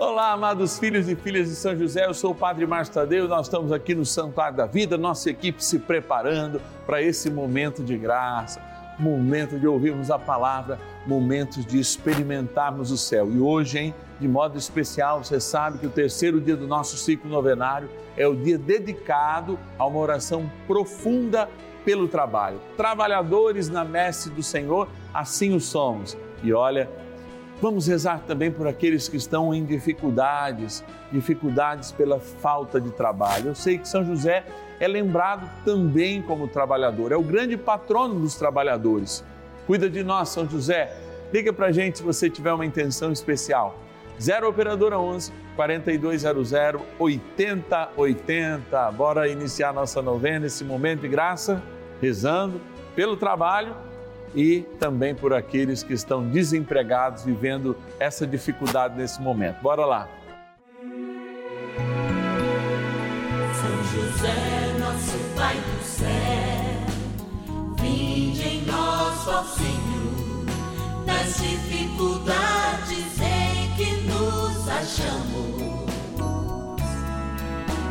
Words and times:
Olá, 0.00 0.32
amados 0.32 0.78
filhos 0.78 1.10
e 1.10 1.14
filhas 1.14 1.50
de 1.50 1.54
São 1.54 1.76
José, 1.76 2.06
eu 2.06 2.14
sou 2.14 2.30
o 2.30 2.34
Padre 2.34 2.66
Márcio 2.66 2.94
Tadeu, 2.94 3.28
nós 3.28 3.48
estamos 3.48 3.70
aqui 3.70 3.94
no 3.94 4.06
Santuário 4.06 4.56
da 4.56 4.64
Vida, 4.64 4.96
nossa 4.96 5.28
equipe 5.28 5.62
se 5.62 5.78
preparando 5.78 6.58
para 6.86 7.02
esse 7.02 7.30
momento 7.30 7.82
de 7.82 7.98
graça, 7.98 8.62
momento 8.98 9.58
de 9.60 9.66
ouvirmos 9.66 10.10
a 10.10 10.18
palavra, 10.18 10.80
momentos 11.06 11.66
de 11.66 11.78
experimentarmos 11.78 12.90
o 12.90 12.96
céu. 12.96 13.30
E 13.30 13.38
hoje, 13.38 13.78
hein, 13.78 13.94
de 14.18 14.26
modo 14.26 14.56
especial, 14.56 15.22
você 15.22 15.38
sabe 15.38 15.76
que 15.76 15.86
o 15.86 15.90
terceiro 15.90 16.40
dia 16.40 16.56
do 16.56 16.66
nosso 16.66 16.96
ciclo 16.96 17.28
novenário 17.28 17.90
é 18.16 18.26
o 18.26 18.34
dia 18.34 18.56
dedicado 18.56 19.58
a 19.78 19.84
uma 19.84 19.98
oração 19.98 20.50
profunda 20.66 21.46
pelo 21.84 22.08
trabalho. 22.08 22.58
Trabalhadores 22.74 23.68
na 23.68 23.84
messe 23.84 24.30
do 24.30 24.42
Senhor, 24.42 24.88
assim 25.12 25.54
o 25.54 25.60
somos. 25.60 26.16
E 26.42 26.54
olha, 26.54 26.88
Vamos 27.60 27.86
rezar 27.86 28.22
também 28.26 28.50
por 28.50 28.66
aqueles 28.66 29.06
que 29.06 29.18
estão 29.18 29.52
em 29.52 29.66
dificuldades, 29.66 30.82
dificuldades 31.12 31.92
pela 31.92 32.18
falta 32.18 32.80
de 32.80 32.90
trabalho. 32.90 33.48
Eu 33.48 33.54
sei 33.54 33.76
que 33.76 33.86
São 33.86 34.02
José 34.02 34.46
é 34.80 34.88
lembrado 34.88 35.46
também 35.62 36.22
como 36.22 36.48
trabalhador, 36.48 37.12
é 37.12 37.16
o 37.16 37.22
grande 37.22 37.58
patrono 37.58 38.18
dos 38.18 38.34
trabalhadores. 38.34 39.22
Cuida 39.66 39.90
de 39.90 40.02
nós, 40.02 40.30
São 40.30 40.48
José. 40.48 40.96
Liga 41.30 41.52
para 41.52 41.70
gente 41.70 41.98
se 41.98 42.02
você 42.02 42.30
tiver 42.30 42.52
uma 42.52 42.64
intenção 42.64 43.12
especial. 43.12 43.78
0 44.18 44.48
Operadora 44.48 44.98
11 44.98 45.30
4200 45.54 46.52
8080. 46.98 48.90
Bora 48.92 49.28
iniciar 49.28 49.74
nossa 49.74 50.00
novena, 50.00 50.46
esse 50.46 50.64
momento 50.64 51.02
de 51.02 51.08
graça, 51.08 51.62
rezando 52.00 52.58
pelo 52.96 53.18
trabalho 53.18 53.89
e 54.34 54.62
também 54.78 55.14
por 55.14 55.32
aqueles 55.32 55.82
que 55.82 55.92
estão 55.92 56.26
desempregados, 56.28 57.24
vivendo 57.24 57.76
essa 57.98 58.26
dificuldade 58.26 58.96
nesse 58.96 59.20
momento. 59.20 59.60
Bora 59.60 59.84
lá. 59.84 60.08
São 63.54 63.84
José, 63.92 64.78
nosso 64.78 65.18
Pai 65.36 65.56
do 65.56 65.84
céu, 65.84 66.08
vinde 67.80 68.48
em 68.48 68.62
nós, 68.66 69.28
ó 69.28 69.42
Senhor, 69.44 70.46
nas 71.06 71.36
dificuldades 71.36 73.20
em 73.20 73.74
que 73.76 73.96
nos 74.06 74.68
achamos. 74.68 75.80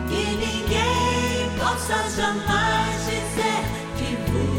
Que 0.07 0.23
ninguém 0.37 1.59
possa 1.59 2.09
jamais 2.15 3.05
dizer 3.05 3.63
que 3.97 4.31
vos 4.31 4.58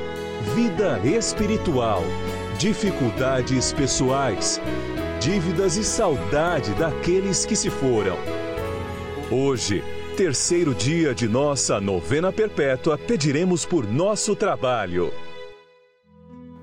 vida 0.41 0.99
espiritual, 1.05 2.01
dificuldades 2.57 3.71
pessoais, 3.71 4.59
dívidas 5.21 5.77
e 5.77 5.83
saudade 5.83 6.73
daqueles 6.73 7.45
que 7.45 7.55
se 7.55 7.69
foram. 7.69 8.17
Hoje, 9.31 9.83
terceiro 10.17 10.73
dia 10.73 11.13
de 11.13 11.27
nossa 11.27 11.79
novena 11.79 12.31
perpétua, 12.31 12.97
pediremos 12.97 13.65
por 13.65 13.87
nosso 13.87 14.35
trabalho. 14.35 15.13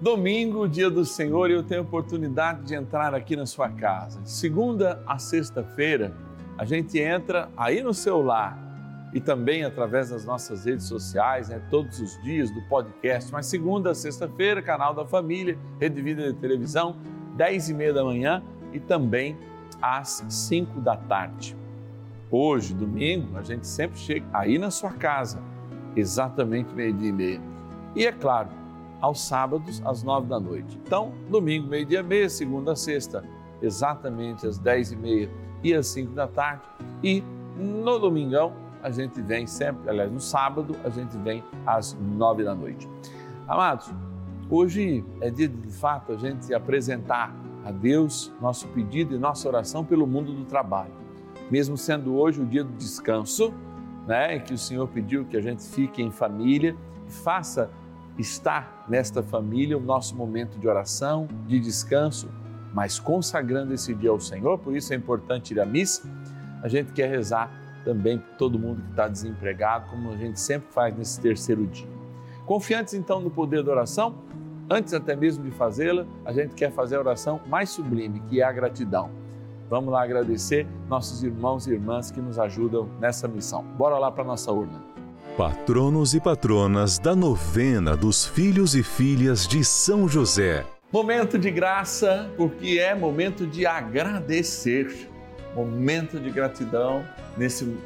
Domingo, 0.02 0.68
dia 0.68 0.90
do 0.90 1.04
Senhor, 1.04 1.48
eu 1.48 1.62
tenho 1.62 1.80
a 1.80 1.84
oportunidade 1.84 2.64
de 2.64 2.74
entrar 2.74 3.14
aqui 3.14 3.36
na 3.36 3.46
sua 3.46 3.68
casa. 3.68 4.20
Segunda 4.24 5.02
a 5.06 5.18
sexta-feira, 5.18 6.12
a 6.58 6.64
gente 6.64 6.98
entra 6.98 7.48
aí 7.56 7.80
no 7.80 7.94
seu 7.94 8.20
lar 8.20 8.67
e 9.12 9.20
também 9.20 9.64
através 9.64 10.10
das 10.10 10.24
nossas 10.24 10.64
redes 10.64 10.86
sociais, 10.86 11.48
né, 11.48 11.60
todos 11.70 12.00
os 12.00 12.20
dias 12.22 12.50
do 12.50 12.60
podcast. 12.62 13.32
Mas 13.32 13.46
segunda 13.46 13.94
sexta-feira, 13.94 14.60
canal 14.60 14.94
da 14.94 15.04
Família, 15.06 15.58
Rede 15.80 16.02
Vida 16.02 16.32
de 16.32 16.38
Televisão, 16.38 16.96
10 17.36 17.70
e 17.70 17.74
meia 17.74 17.92
da 17.92 18.04
manhã 18.04 18.42
e 18.72 18.78
também 18.78 19.36
às 19.80 20.24
5 20.28 20.80
da 20.80 20.96
tarde. 20.96 21.56
Hoje, 22.30 22.74
domingo, 22.74 23.38
a 23.38 23.42
gente 23.42 23.66
sempre 23.66 23.98
chega 23.98 24.26
aí 24.32 24.58
na 24.58 24.70
sua 24.70 24.92
casa, 24.92 25.40
exatamente 25.96 26.74
meio-dia 26.74 27.08
e 27.08 27.12
meia. 27.12 27.40
E 27.96 28.06
é 28.06 28.12
claro, 28.12 28.50
aos 29.00 29.26
sábados, 29.26 29.80
às 29.84 30.02
nove 30.02 30.26
da 30.26 30.38
noite. 30.38 30.78
Então, 30.84 31.12
domingo, 31.30 31.68
meio-dia 31.68 32.00
e 32.00 32.02
meia, 32.02 32.28
segunda 32.28 32.76
sexta, 32.76 33.24
exatamente 33.62 34.46
às 34.46 34.58
dez 34.58 34.92
e 34.92 34.96
meia 34.96 35.30
e 35.62 35.72
às 35.72 35.86
cinco 35.86 36.12
da 36.12 36.26
tarde. 36.26 36.62
E 37.02 37.22
no 37.56 37.98
domingão, 37.98 38.52
a 38.82 38.90
gente 38.90 39.20
vem 39.20 39.46
sempre, 39.46 39.88
aliás, 39.88 40.10
no 40.10 40.20
sábado, 40.20 40.76
a 40.84 40.88
gente 40.88 41.16
vem 41.18 41.42
às 41.66 41.96
nove 42.16 42.44
da 42.44 42.54
noite. 42.54 42.88
Amados, 43.46 43.90
hoje 44.50 45.04
é 45.20 45.30
dia 45.30 45.48
de, 45.48 45.56
de 45.56 45.72
fato, 45.72 46.12
a 46.12 46.16
gente 46.16 46.52
apresentar 46.54 47.34
a 47.64 47.70
Deus 47.70 48.32
nosso 48.40 48.68
pedido 48.68 49.14
e 49.14 49.18
nossa 49.18 49.48
oração 49.48 49.84
pelo 49.84 50.06
mundo 50.06 50.32
do 50.32 50.44
trabalho. 50.44 50.92
Mesmo 51.50 51.76
sendo 51.76 52.14
hoje 52.16 52.40
o 52.40 52.46
dia 52.46 52.62
do 52.62 52.72
descanso, 52.72 53.52
né, 54.06 54.38
que 54.38 54.54
o 54.54 54.58
Senhor 54.58 54.86
pediu 54.88 55.24
que 55.24 55.36
a 55.36 55.40
gente 55.40 55.62
fique 55.62 56.02
em 56.02 56.10
família 56.10 56.76
e 57.06 57.12
faça 57.12 57.70
estar 58.18 58.84
nesta 58.88 59.22
família 59.22 59.76
o 59.76 59.80
nosso 59.80 60.16
momento 60.16 60.58
de 60.58 60.66
oração, 60.66 61.28
de 61.46 61.58
descanso, 61.60 62.28
mas 62.72 62.98
consagrando 62.98 63.72
esse 63.72 63.94
dia 63.94 64.10
ao 64.10 64.20
Senhor, 64.20 64.58
por 64.58 64.76
isso 64.76 64.92
é 64.92 64.96
importante 64.96 65.52
ir 65.52 65.60
à 65.60 65.66
missa. 65.66 66.08
A 66.62 66.68
gente 66.68 66.92
quer 66.92 67.08
rezar 67.08 67.50
também 67.88 68.22
todo 68.36 68.58
mundo 68.58 68.82
que 68.82 68.90
está 68.90 69.08
desempregado, 69.08 69.88
como 69.88 70.12
a 70.12 70.16
gente 70.18 70.38
sempre 70.38 70.70
faz 70.70 70.94
nesse 70.94 71.18
terceiro 71.18 71.66
dia. 71.66 71.88
Confiantes 72.44 72.92
então 72.92 73.18
no 73.18 73.30
poder 73.30 73.62
da 73.62 73.72
oração, 73.72 74.14
antes 74.68 74.92
até 74.92 75.16
mesmo 75.16 75.42
de 75.42 75.50
fazê-la, 75.50 76.04
a 76.22 76.30
gente 76.30 76.54
quer 76.54 76.70
fazer 76.70 76.96
a 76.96 77.00
oração 77.00 77.40
mais 77.46 77.70
sublime, 77.70 78.20
que 78.28 78.42
é 78.42 78.44
a 78.44 78.52
gratidão. 78.52 79.08
Vamos 79.70 79.90
lá 79.90 80.02
agradecer 80.02 80.66
nossos 80.86 81.22
irmãos 81.22 81.66
e 81.66 81.72
irmãs 81.72 82.10
que 82.10 82.20
nos 82.20 82.38
ajudam 82.38 82.90
nessa 83.00 83.26
missão. 83.26 83.64
Bora 83.78 83.98
lá 83.98 84.12
para 84.12 84.22
nossa 84.22 84.52
urna. 84.52 84.82
Patronos 85.34 86.12
e 86.12 86.20
patronas 86.20 86.98
da 86.98 87.16
novena 87.16 87.96
dos 87.96 88.26
filhos 88.26 88.74
e 88.74 88.82
filhas 88.82 89.48
de 89.48 89.64
São 89.64 90.06
José. 90.06 90.62
Momento 90.92 91.38
de 91.38 91.50
graça, 91.50 92.30
porque 92.36 92.78
é 92.78 92.94
momento 92.94 93.46
de 93.46 93.64
agradecer 93.64 95.08
momento 95.54 96.18
de 96.18 96.30
gratidão 96.30 97.04
nesse 97.36 97.76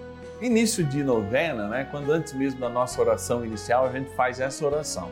início 0.40 0.84
de 0.84 1.02
novena, 1.04 1.68
né? 1.68 1.86
Quando 1.90 2.10
antes 2.12 2.32
mesmo 2.32 2.60
da 2.60 2.68
nossa 2.68 3.00
oração 3.00 3.44
inicial, 3.44 3.86
a 3.86 3.92
gente 3.92 4.14
faz 4.14 4.40
essa 4.40 4.66
oração. 4.66 5.10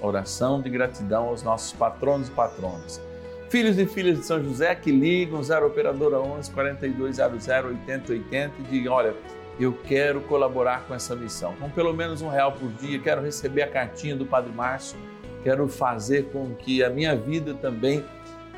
Oração 0.00 0.60
de 0.60 0.68
gratidão 0.68 1.28
aos 1.28 1.42
nossos 1.42 1.72
patronos 1.72 2.28
e 2.28 2.30
patronas. 2.32 3.00
Filhos 3.48 3.78
e 3.78 3.86
filhas 3.86 4.18
de 4.18 4.26
São 4.26 4.42
José 4.42 4.74
que 4.74 4.90
ligam 4.90 5.42
0 5.42 5.66
operadora 5.66 6.18
11 6.18 6.50
4200 6.50 7.48
8080 7.48 8.52
e 8.58 8.62
digam, 8.64 8.92
olha, 8.92 9.14
eu 9.60 9.72
quero 9.72 10.20
colaborar 10.22 10.84
com 10.86 10.94
essa 10.94 11.14
missão. 11.14 11.54
Com 11.60 11.70
pelo 11.70 11.92
menos 11.92 12.20
um 12.20 12.28
real 12.28 12.52
por 12.52 12.68
dia, 12.72 12.98
quero 12.98 13.22
receber 13.22 13.62
a 13.62 13.68
cartinha 13.68 14.16
do 14.16 14.26
Padre 14.26 14.52
Márcio, 14.52 14.98
quero 15.42 15.68
fazer 15.68 16.24
com 16.32 16.54
que 16.54 16.82
a 16.82 16.90
minha 16.90 17.14
vida 17.14 17.54
também 17.54 18.04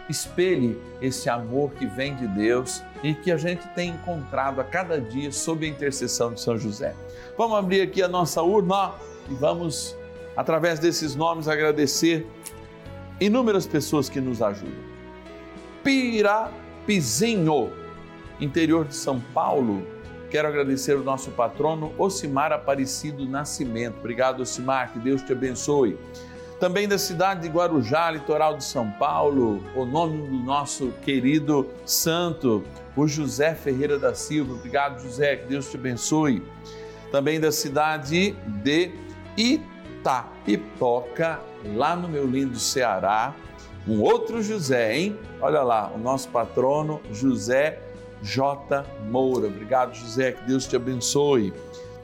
espelhe 0.09 0.81
esse 1.01 1.29
amor 1.29 1.73
que 1.73 1.87
vem 1.87 2.15
de 2.17 2.27
Deus 2.29 2.83
e 3.03 3.15
que 3.15 3.31
a 3.31 3.37
gente 3.37 3.67
tem 3.75 3.91
encontrado 3.91 4.61
a 4.61 4.65
cada 4.65 5.01
dia 5.01 5.31
sob 5.33 5.67
a 5.67 5.69
intercessão 5.69 6.33
de 6.33 6.41
São 6.41 6.59
José. 6.59 6.95
Vamos 7.37 7.59
abrir 7.59 7.83
aqui 7.83 8.03
a 8.03 8.09
nossa 8.09 8.43
urna 8.43 8.93
e 9.29 9.35
vamos, 9.35 9.97
através 10.37 10.79
desses 10.79 11.15
nomes, 11.15 11.49
agradecer 11.49 12.27
inúmeras 13.21 13.67
pessoas 13.67 14.09
que 14.09 14.21
nos 14.21 14.41
ajudam. 14.43 14.85
Pirapizinho, 15.83 17.73
interior 18.41 18.85
de 18.85 18.95
São 18.95 19.21
Paulo, 19.35 19.87
Quero 20.31 20.49
agradecer 20.49 20.97
o 20.97 21.05
nosso 21.05 21.31
patrono 21.31 21.95
Ocimar 21.97 22.53
Aparecido 22.53 23.25
Nascimento. 23.27 23.99
Obrigado, 24.01 24.41
Ocimar, 24.41 24.93
que 24.93 24.99
Deus 24.99 25.23
te 25.23 25.33
abençoe. 25.33 25.97
Também 26.59 26.89
da 26.89 26.97
cidade 26.97 27.43
de 27.43 27.49
Guarujá, 27.49 28.11
litoral 28.11 28.57
de 28.57 28.65
São 28.65 28.91
Paulo, 28.93 29.63
o 29.75 29.85
nome 29.85 30.27
do 30.27 30.43
nosso 30.43 30.91
querido 31.03 31.69
santo, 31.85 32.65
o 32.97 33.07
José 33.07 33.55
Ferreira 33.55 33.99
da 33.99 34.15
Silva. 34.15 34.55
Obrigado, 34.55 35.03
José, 35.03 35.37
que 35.37 35.49
Deus 35.49 35.71
te 35.71 35.77
abençoe. 35.77 36.43
Também 37.13 37.39
da 37.39 37.53
cidade 37.53 38.35
de 38.63 38.91
Itapipoca, 39.37 41.41
lá 41.75 41.95
no 41.95 42.09
meu 42.09 42.27
lindo 42.27 42.59
Ceará, 42.59 43.35
um 43.87 44.01
outro 44.01 44.43
José, 44.43 44.97
hein? 44.97 45.19
Olha 45.43 45.63
lá, 45.63 45.93
o 45.95 45.99
nosso 45.99 46.31
patrono 46.31 47.03
José 47.13 47.83
J. 48.23 48.83
Moura. 49.11 49.47
Obrigado, 49.47 49.95
José, 49.95 50.33
que 50.33 50.43
Deus 50.45 50.67
te 50.67 50.75
abençoe. 50.75 51.53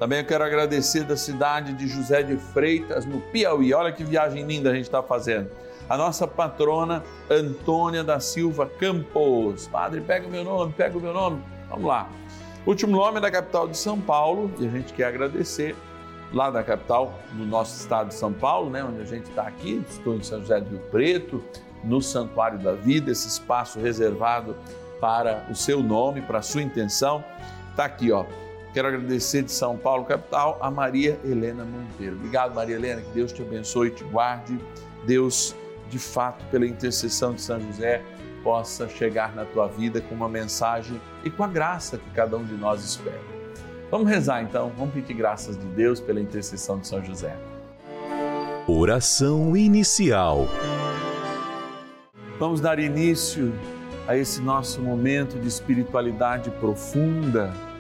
Também 0.03 0.19
eu 0.19 0.25
quero 0.25 0.43
agradecer 0.43 1.05
da 1.05 1.17
cidade 1.17 1.75
de 1.75 1.87
José 1.87 2.25
de 2.25 2.37
Freitas, 2.37 3.07
no 3.07 3.21
Piauí. 3.21 3.73
Olha 3.73 3.93
que 3.93 4.03
viagem 4.03 4.45
linda 4.45 4.71
a 4.71 4.75
gente 4.75 4.87
está 4.87 5.01
fazendo. 5.01 5.49
A 5.89 5.97
nossa 5.97 6.27
patrona 6.27 7.05
Antônia 7.31 8.03
da 8.03 8.19
Silva 8.19 8.67
Campos. 8.67 9.69
Padre, 9.69 10.01
pega 10.01 10.27
o 10.27 10.29
meu 10.29 10.43
nome, 10.43 10.73
pega 10.73 10.99
o 10.99 11.01
meu 11.01 11.15
nome. 11.15 11.41
Vamos 11.71 11.85
lá. 11.85 12.11
Último 12.67 12.97
nome 12.97 13.19
é 13.19 13.21
da 13.21 13.31
capital 13.31 13.69
de 13.69 13.79
São 13.79 14.01
Paulo 14.01 14.51
e 14.59 14.67
a 14.67 14.71
gente 14.71 14.93
quer 14.93 15.05
agradecer 15.05 15.77
lá 16.33 16.51
da 16.51 16.65
capital 16.65 17.15
do 17.35 17.47
nosso 17.47 17.81
estado 17.81 18.09
de 18.09 18.15
São 18.15 18.33
Paulo, 18.33 18.71
né, 18.71 18.83
onde 18.83 19.03
a 19.03 19.07
gente 19.07 19.31
está 19.31 19.43
aqui. 19.43 19.85
Estou 19.89 20.17
em 20.17 20.23
São 20.25 20.41
José 20.41 20.61
do 20.61 20.69
Rio 20.69 20.81
Preto, 20.91 21.45
no 21.85 22.03
Santuário 22.03 22.59
da 22.59 22.73
Vida, 22.73 23.13
esse 23.13 23.29
espaço 23.29 23.79
reservado 23.79 24.57
para 25.01 25.47
o 25.49 25.55
seu 25.55 25.81
nome, 25.81 26.21
para 26.23 26.41
a 26.41 26.43
sua 26.43 26.61
intenção. 26.61 27.25
Está 27.71 27.85
aqui, 27.85 28.11
ó. 28.11 28.25
Quero 28.73 28.89
agradecer 28.89 29.43
de 29.43 29.53
São 29.53 29.77
Paulo, 29.77 30.05
capital, 30.07 30.59
a 30.61 30.71
Maria 30.71 31.21
Helena 31.23 31.63
Monteiro. 31.63 32.17
Obrigado, 32.17 32.55
Maria 32.55 32.77
Helena, 32.77 33.03
que 33.03 33.11
Deus 33.11 33.31
te 33.31 33.43
abençoe 33.43 33.89
e 33.89 33.91
te 33.91 34.03
guarde. 34.05 34.59
Deus, 35.05 35.55
de 35.91 35.99
fato, 35.99 36.43
pela 36.47 36.67
intercessão 36.67 37.35
de 37.35 37.43
São 37.43 37.61
José, 37.61 38.03
possa 38.43 38.89
chegar 38.89 39.35
na 39.35 39.45
tua 39.45 39.69
vida 39.69 40.01
com 40.01 40.15
uma 40.15 40.29
mensagem 40.29 40.99
e 41.23 41.31
com 41.31 41.45
a 41.45 41.49
graça 41.49 41.99
que 41.99 42.11
cada 42.15 42.35
um 42.37 42.45
de 42.45 42.55
nós 42.55 42.83
espera. 42.83 43.21
Vamos 43.91 44.09
rezar 44.09 44.43
então, 44.43 44.73
vamos 44.75 44.95
pedir 44.95 45.13
graças 45.13 45.55
de 45.59 45.67
Deus 45.67 46.01
pela 46.01 46.19
intercessão 46.19 46.79
de 46.79 46.89
São 46.89 47.05
José. 47.05 47.37
Oração 48.67 49.55
inicial. 49.55 50.49
Vamos 52.39 52.59
dar 52.59 52.79
início 52.79 53.53
a 54.09 54.17
esse 54.17 54.41
nosso 54.41 54.81
momento 54.81 55.39
de 55.39 55.47
espiritualidade 55.47 56.51
profunda 56.53 57.53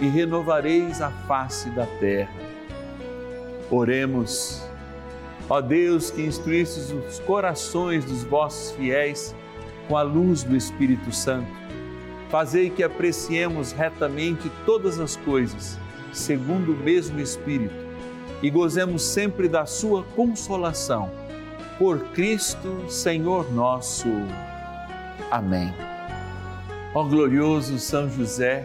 e 0.00 0.08
renovareis 0.08 1.02
a 1.02 1.10
face 1.10 1.68
da 1.70 1.86
terra. 1.86 2.32
Oremos. 3.70 4.62
Ó 5.48 5.60
Deus, 5.60 6.10
que 6.10 6.22
instruístes 6.22 6.90
os 6.90 7.18
corações 7.20 8.04
dos 8.04 8.24
vossos 8.24 8.72
fiéis 8.72 9.34
com 9.88 9.96
a 9.96 10.02
luz 10.02 10.42
do 10.42 10.56
Espírito 10.56 11.12
Santo, 11.12 11.50
fazei 12.28 12.70
que 12.70 12.82
apreciemos 12.82 13.72
retamente 13.72 14.50
todas 14.64 15.00
as 15.00 15.16
coisas, 15.16 15.78
segundo 16.12 16.72
o 16.72 16.76
mesmo 16.76 17.20
Espírito, 17.20 17.74
e 18.42 18.48
gozemos 18.48 19.02
sempre 19.02 19.48
da 19.48 19.66
sua 19.66 20.04
consolação. 20.14 21.10
Por 21.78 21.98
Cristo, 22.12 22.84
Senhor 22.88 23.52
nosso. 23.52 24.08
Amém. 25.30 25.74
Ó 26.94 27.04
glorioso 27.04 27.78
São 27.78 28.08
José, 28.08 28.64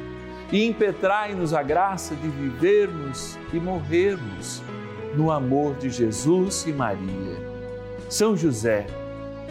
e 0.51 0.65
impetrai-nos 0.65 1.53
a 1.53 1.63
graça 1.63 2.15
de 2.15 2.27
vivermos 2.27 3.37
e 3.53 3.59
morrermos 3.59 4.61
no 5.15 5.31
amor 5.31 5.75
de 5.75 5.89
Jesus 5.89 6.65
e 6.67 6.73
Maria. 6.73 7.37
São 8.09 8.35
José, 8.35 8.85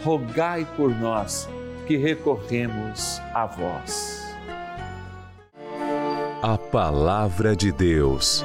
rogai 0.03 0.67
por 0.77 0.89
nós 0.89 1.49
que 1.87 1.97
recorremos 1.97 3.19
a 3.33 3.45
vós. 3.45 4.21
A 6.41 6.57
Palavra 6.57 7.55
de 7.55 7.71
Deus. 7.71 8.43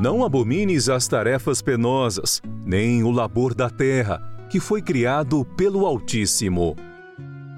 Não 0.00 0.24
abomines 0.24 0.88
as 0.88 1.08
tarefas 1.08 1.60
penosas, 1.60 2.40
nem 2.64 3.02
o 3.02 3.10
labor 3.10 3.54
da 3.54 3.68
terra 3.68 4.22
que 4.48 4.60
foi 4.60 4.80
criado 4.80 5.44
pelo 5.56 5.84
Altíssimo. 5.84 6.76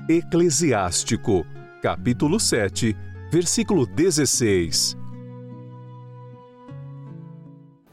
Eclesiástico, 0.09 1.47
capítulo 1.81 2.41
7, 2.41 2.97
versículo 3.31 3.87
16. 3.87 4.97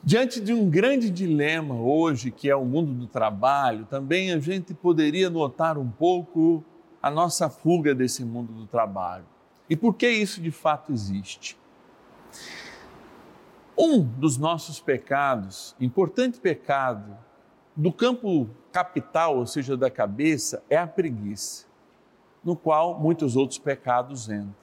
Diante 0.04 0.40
de 0.40 0.52
um 0.54 0.68
grande 0.70 1.12
dilema 1.12 1.76
hoje, 1.76 2.32
que 2.32 2.50
é 2.50 2.56
o 2.56 2.66
mundo 2.66 2.92
do 2.94 3.06
trabalho, 3.06 3.86
também 3.86 4.32
a 4.32 4.40
gente 4.40 4.74
poderia 4.74 5.30
notar 5.30 5.78
um 5.78 5.90
pouco 5.90 6.64
a 7.04 7.12
nossa 7.12 7.50
fuga 7.50 7.94
desse 7.94 8.26
mundo 8.26 8.52
do 8.52 8.66
trabalho. 8.66 9.26
E 9.70 9.76
por 9.76 9.94
que 9.94 10.10
isso 10.10 10.42
de 10.42 10.50
fato 10.50 10.92
existe? 10.92 11.56
Um 13.78 14.02
dos 14.02 14.38
nossos 14.38 14.80
pecados, 14.80 15.76
importante 15.80 16.40
pecado, 16.40 17.16
do 17.76 17.92
campo 17.92 18.50
capital, 18.72 19.38
ou 19.38 19.46
seja, 19.46 19.78
da 19.78 19.92
cabeça, 19.92 20.64
é 20.68 20.78
a 20.78 20.88
preguiça, 20.88 21.67
no 22.48 22.56
qual 22.56 22.98
muitos 22.98 23.36
outros 23.36 23.60
pecados 23.60 24.30
entram. 24.30 24.56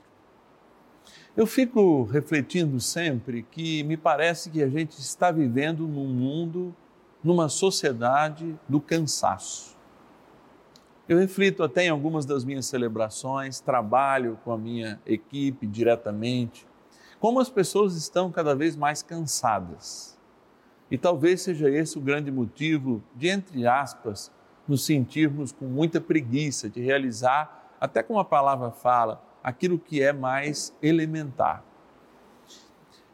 Eu 1.36 1.46
fico 1.46 2.04
refletindo 2.04 2.80
sempre 2.80 3.42
que 3.42 3.82
me 3.82 3.94
parece 3.94 4.48
que 4.48 4.62
a 4.62 4.68
gente 4.70 4.98
está 4.98 5.30
vivendo 5.30 5.86
num 5.86 6.06
mundo, 6.06 6.74
numa 7.22 7.50
sociedade 7.50 8.58
do 8.66 8.80
cansaço. 8.80 9.76
Eu 11.06 11.18
reflito 11.18 11.62
até 11.62 11.84
em 11.84 11.90
algumas 11.90 12.24
das 12.24 12.42
minhas 12.42 12.64
celebrações, 12.64 13.60
trabalho 13.60 14.38
com 14.42 14.50
a 14.50 14.56
minha 14.56 14.98
equipe 15.04 15.66
diretamente, 15.66 16.66
como 17.20 17.38
as 17.38 17.50
pessoas 17.50 17.96
estão 17.96 18.32
cada 18.32 18.54
vez 18.54 18.74
mais 18.74 19.02
cansadas 19.02 20.18
e 20.90 20.96
talvez 20.96 21.42
seja 21.42 21.68
esse 21.68 21.98
o 21.98 22.00
grande 22.00 22.30
motivo 22.30 23.02
de, 23.14 23.28
entre 23.28 23.66
aspas, 23.66 24.32
nos 24.66 24.86
sentirmos 24.86 25.52
com 25.52 25.66
muita 25.66 26.00
preguiça 26.00 26.70
de 26.70 26.80
realizar, 26.80 27.63
até 27.84 28.02
como 28.02 28.18
a 28.18 28.24
palavra 28.24 28.70
fala, 28.70 29.22
aquilo 29.42 29.78
que 29.78 30.02
é 30.02 30.10
mais 30.10 30.74
elementar. 30.82 31.62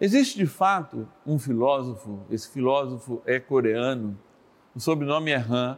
Existe 0.01 0.39
de 0.39 0.47
fato 0.47 1.09
um 1.27 1.41
filósofo, 1.41 2.21
esse 2.31 2.49
filósofo 2.49 3.21
é 3.27 3.41
coreano, 3.41 4.17
o 4.73 4.79
sobrenome 4.79 5.33
é 5.33 5.39
Han, 5.39 5.77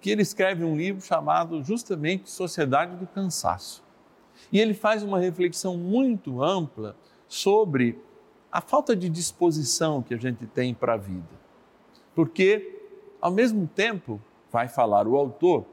que 0.00 0.10
ele 0.10 0.22
escreve 0.22 0.64
um 0.64 0.76
livro 0.76 1.00
chamado 1.00 1.62
justamente 1.62 2.28
Sociedade 2.28 2.96
do 2.96 3.06
Cansaço. 3.06 3.84
E 4.50 4.58
ele 4.58 4.74
faz 4.74 5.04
uma 5.04 5.20
reflexão 5.20 5.76
muito 5.76 6.42
ampla 6.42 6.96
sobre 7.28 8.02
a 8.50 8.60
falta 8.60 8.96
de 8.96 9.08
disposição 9.08 10.02
que 10.02 10.12
a 10.12 10.18
gente 10.18 10.44
tem 10.44 10.74
para 10.74 10.94
a 10.94 10.96
vida. 10.96 11.38
Porque, 12.16 12.82
ao 13.20 13.30
mesmo 13.30 13.68
tempo, 13.68 14.20
vai 14.50 14.66
falar 14.66 15.06
o 15.06 15.16
autor, 15.16 15.64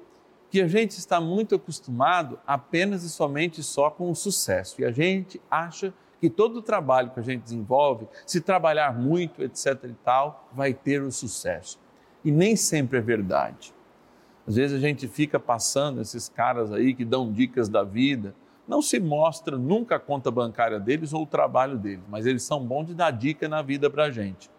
que 0.51 0.61
a 0.61 0.67
gente 0.67 0.91
está 0.97 1.21
muito 1.21 1.55
acostumado 1.55 2.37
apenas 2.45 3.03
e 3.03 3.09
somente 3.09 3.63
só 3.63 3.89
com 3.89 4.11
o 4.11 4.15
sucesso. 4.15 4.81
E 4.81 4.85
a 4.85 4.91
gente 4.91 5.41
acha 5.49 5.93
que 6.19 6.29
todo 6.29 6.57
o 6.57 6.61
trabalho 6.61 7.09
que 7.09 7.21
a 7.21 7.23
gente 7.23 7.43
desenvolve, 7.43 8.05
se 8.27 8.41
trabalhar 8.41 8.93
muito, 8.93 9.41
etc 9.41 9.85
e 9.85 9.95
tal, 10.03 10.49
vai 10.51 10.73
ter 10.73 11.01
o 11.01 11.09
sucesso. 11.09 11.79
E 12.23 12.31
nem 12.31 12.57
sempre 12.57 12.97
é 12.97 13.01
verdade. 13.01 13.73
Às 14.45 14.55
vezes 14.57 14.75
a 14.75 14.79
gente 14.79 15.07
fica 15.07 15.39
passando 15.39 16.01
esses 16.01 16.27
caras 16.27 16.73
aí 16.73 16.93
que 16.93 17.05
dão 17.05 17.31
dicas 17.31 17.69
da 17.69 17.83
vida, 17.83 18.35
não 18.67 18.81
se 18.81 18.99
mostra 18.99 19.57
nunca 19.57 19.95
a 19.95 19.99
conta 19.99 20.29
bancária 20.29 20.81
deles 20.81 21.13
ou 21.13 21.23
o 21.23 21.27
trabalho 21.27 21.77
deles, 21.77 22.03
mas 22.09 22.25
eles 22.25 22.43
são 22.43 22.59
bons 22.59 22.87
de 22.87 22.93
dar 22.93 23.11
dica 23.11 23.47
na 23.47 23.61
vida 23.61 23.89
para 23.89 24.03
a 24.03 24.11
gente. 24.11 24.49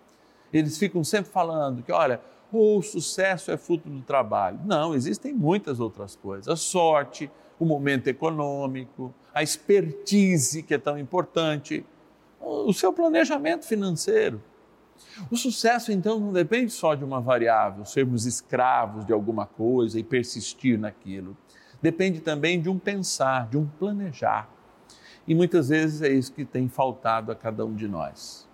Eles 0.53 0.77
ficam 0.79 1.03
sempre 1.03 1.31
falando 1.31 1.83
que, 1.83 1.93
olha, 1.93 2.21
o 2.53 2.83
sucesso 2.83 3.51
é 3.51 3.57
fruto 3.57 3.89
do 3.89 4.03
trabalho. 4.03 4.61
Não, 4.65 4.95
existem 4.95 5.33
muitas 5.33 5.81
outras 5.81 6.15
coisas. 6.15 6.49
A 6.49 6.57
sorte, 6.57 7.31
o 7.59 7.65
momento 7.65 8.09
econômico, 8.09 9.15
a 9.33 9.43
expertise 9.43 10.63
que 10.63 10.75
é 10.75 10.79
tão 10.79 10.99
importante, 10.99 11.85
o 12.41 12.73
seu 12.73 12.93
planejamento 12.93 13.65
financeiro. 13.65 14.43
O 15.31 15.37
sucesso, 15.37 15.91
então, 15.91 16.21
não 16.21 16.33
depende 16.33 16.73
só 16.73 16.95
de 16.95 17.05
uma 17.05 17.21
variável, 17.21 17.85
sermos 17.85 18.27
escravos 18.27 19.07
de 19.07 19.13
alguma 19.13 19.47
coisa 19.47 19.99
e 19.99 20.03
persistir 20.03 20.79
naquilo. 20.79 21.37
Depende 21.81 22.21
também 22.21 22.61
de 22.61 22.69
um 22.69 22.79
pensar, 22.79 23.49
de 23.49 23.57
um 23.57 23.67
planejar. 23.67 24.49
E 25.27 25.35
muitas 25.35 25.69
vezes 25.69 26.03
é 26.03 26.09
isso 26.09 26.33
que 26.33 26.45
tem 26.45 26.69
faltado 26.69 27.33
a 27.33 27.35
cada 27.35 27.65
um 27.65 27.75
de 27.75 27.89
nós. 27.89 28.49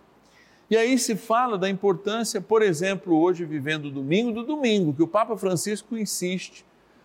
E 0.70 0.76
aí 0.76 0.98
se 0.98 1.16
fala 1.16 1.56
da 1.56 1.68
importância, 1.68 2.40
por 2.40 2.62
exemplo, 2.62 3.18
hoje 3.18 3.44
vivendo 3.44 3.86
o 3.86 3.90
domingo 3.90 4.32
do 4.32 4.44
domingo, 4.44 4.92
que 4.92 5.02
o 5.02 5.08
Papa 5.08 5.36
Francisco 5.36 5.96
insiste, 5.96 6.64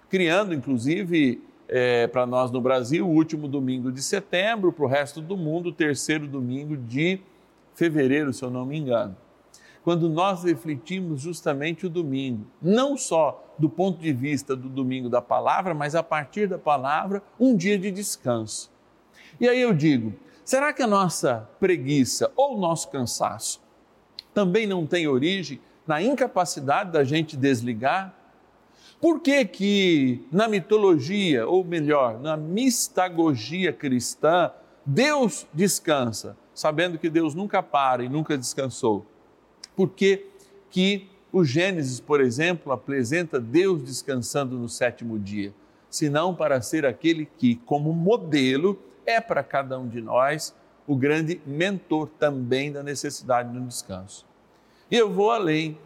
criando 0.10 0.53
inclusive 0.53 1.41
é, 1.67 2.08
para 2.08 2.25
nós 2.25 2.51
no 2.51 2.60
Brasil 2.60 3.08
o 3.08 3.12
último 3.12 3.48
domingo 3.48 3.91
de 3.91 4.01
setembro, 4.01 4.74
para 4.74 4.84
o 4.84 4.88
resto 4.88 5.22
do 5.22 5.38
mundo, 5.38 5.70
o 5.70 5.74
terceiro 5.74 6.27
domingo 6.27 6.75
de 6.75 7.20
fevereiro, 7.74 8.34
se 8.34 8.43
eu 8.43 8.50
não 8.50 8.65
me 8.65 8.77
engano 8.77 9.15
quando 9.84 10.10
nós 10.10 10.43
refletimos 10.43 11.22
justamente 11.22 11.86
o 11.86 11.89
domingo, 11.89 12.48
não 12.62 12.96
só 12.96 13.53
do 13.60 13.70
ponto 13.70 14.00
de 14.00 14.13
vista 14.13 14.55
do 14.55 14.70
domingo 14.70 15.10
da 15.10 15.22
palavra, 15.22 15.74
mas 15.74 15.93
a 15.93 16.01
partir 16.01 16.48
da 16.48 16.58
palavra, 16.58 17.22
um 17.39 17.55
dia 17.55 17.77
de 17.77 17.91
descanso. 17.91 18.72
E 19.39 19.48
aí 19.48 19.62
eu 19.62 19.74
digo, 19.74 20.13
será 20.43 20.73
que 20.73 20.81
a 20.81 20.88
nossa 20.88 21.50
preguiça 21.59 22.31
ou 22.35 22.55
o 22.55 22.59
nosso 22.59 22.89
cansaço 22.89 23.62
também 24.33 24.65
não 24.65 24.85
tem 24.85 25.07
origem 25.07 25.59
na 25.85 26.01
incapacidade 26.01 26.91
da 26.91 27.03
gente 27.03 27.38
desligar? 27.38 28.13
Por 29.00 29.19
que 29.19 29.43
que 29.45 30.25
na 30.31 30.47
mitologia, 30.47 31.45
ou 31.45 31.63
melhor, 31.63 32.19
na 32.19 32.38
mistagogia 32.38 33.73
cristã, 33.73 34.51
Deus 34.85 35.45
descansa, 35.53 36.38
sabendo 36.53 36.97
que 36.97 37.09
Deus 37.09 37.35
nunca 37.35 37.62
para 37.62 38.03
e 38.03 38.09
nunca 38.09 38.38
descansou? 38.38 39.05
Por 39.75 39.89
que, 39.89 40.25
que 40.69 41.09
o 41.31 41.43
Gênesis, 41.43 42.00
por 42.00 42.21
exemplo, 42.21 42.71
apresenta 42.71 43.39
Deus 43.39 43.83
descansando 43.83 44.57
no 44.57 44.69
sétimo 44.69 45.17
dia? 45.19 45.53
Senão 45.89 46.33
para 46.33 46.62
ser 46.62 46.85
aquele 46.85 47.27
que, 47.38 47.55
como 47.55 47.93
modelo, 47.93 48.79
é 49.05 49.19
para 49.22 49.43
cada 49.43 49.79
um 49.79 49.88
de 49.88 50.01
nós 50.01 50.55
o 50.88 50.95
grande 50.95 51.41
mentor 51.45 52.10
também 52.19 52.72
da 52.72 52.83
necessidade 52.83 53.50
do 53.51 53.62
descanso. 53.62 54.25
E 54.91 54.95
eu 54.95 55.12
vou 55.12 55.31
além. 55.31 55.77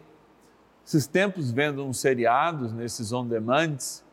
Esses 0.84 1.06
tempos, 1.06 1.50
vendo 1.50 1.84
uns 1.84 2.00
seriados, 2.00 2.72
nesses 2.72 3.12
on-demands, 3.12 4.04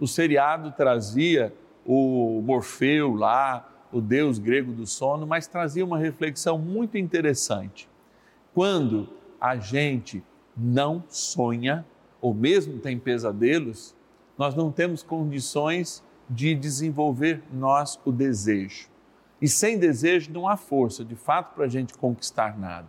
o 0.00 0.06
seriado 0.06 0.72
trazia 0.72 1.52
o 1.84 2.40
Morfeu 2.42 3.14
lá, 3.14 3.68
o 3.92 4.00
deus 4.00 4.38
grego 4.38 4.72
do 4.72 4.86
sono, 4.86 5.26
mas 5.26 5.46
trazia 5.46 5.84
uma 5.84 5.98
reflexão 5.98 6.58
muito 6.58 6.96
interessante. 6.96 7.88
Quando 8.54 9.08
a 9.40 9.56
gente 9.56 10.24
não 10.56 11.04
sonha, 11.08 11.84
ou 12.20 12.32
mesmo 12.32 12.78
tem 12.78 12.98
pesadelos, 12.98 13.94
nós 14.38 14.54
não 14.54 14.72
temos 14.72 15.02
condições 15.02 16.02
de 16.32 16.54
desenvolver 16.54 17.42
nós 17.52 18.00
o 18.04 18.10
desejo. 18.10 18.88
E 19.40 19.48
sem 19.48 19.78
desejo 19.78 20.32
não 20.32 20.48
há 20.48 20.56
força, 20.56 21.04
de 21.04 21.14
fato, 21.14 21.54
para 21.54 21.66
a 21.66 21.68
gente 21.68 21.94
conquistar 21.94 22.58
nada. 22.58 22.88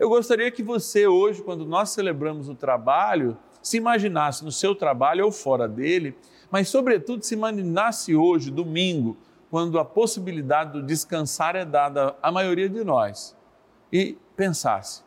Eu 0.00 0.08
gostaria 0.08 0.50
que 0.50 0.62
você, 0.62 1.06
hoje, 1.06 1.42
quando 1.42 1.66
nós 1.66 1.90
celebramos 1.90 2.48
o 2.48 2.54
trabalho, 2.54 3.36
se 3.62 3.76
imaginasse 3.76 4.44
no 4.44 4.50
seu 4.50 4.74
trabalho 4.74 5.24
ou 5.24 5.32
fora 5.32 5.68
dele, 5.68 6.16
mas, 6.50 6.68
sobretudo, 6.68 7.24
se 7.24 7.34
imaginasse 7.34 8.14
hoje, 8.14 8.50
domingo, 8.50 9.16
quando 9.50 9.78
a 9.78 9.84
possibilidade 9.84 10.72
do 10.72 10.82
descansar 10.82 11.56
é 11.56 11.64
dada 11.64 12.16
à 12.22 12.32
maioria 12.32 12.68
de 12.68 12.82
nós, 12.82 13.36
e 13.92 14.16
pensasse: 14.34 15.02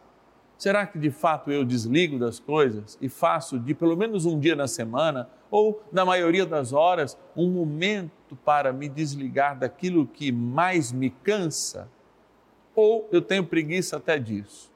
Será 0.58 0.86
que 0.86 0.98
de 0.98 1.12
fato 1.12 1.52
eu 1.52 1.66
desligo 1.66 2.18
das 2.18 2.40
coisas 2.40 2.98
e 3.02 3.10
faço 3.10 3.60
de 3.60 3.74
pelo 3.74 3.98
menos 3.98 4.26
um 4.26 4.40
dia 4.40 4.56
na 4.56 4.68
semana, 4.68 5.30
ou 5.52 5.82
na 5.92 6.06
maioria 6.06 6.46
das 6.46 6.74
horas, 6.74 7.18
um 7.36 7.50
momento 7.50 8.36
para 8.44 8.72
me 8.74 8.88
desligar 8.88 9.58
daquilo 9.58 10.08
que 10.08 10.32
mais 10.32 10.92
me 10.92 11.10
cansa? 11.10 11.90
Ou 12.74 13.08
eu 13.12 13.22
tenho 13.22 13.46
preguiça 13.46 13.98
até 13.98 14.18
disso? 14.18 14.72